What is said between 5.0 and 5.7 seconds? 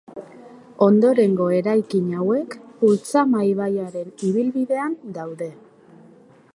daude.